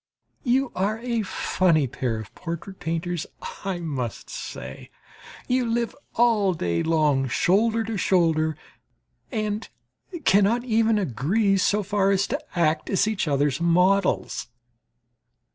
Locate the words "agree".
10.97-11.55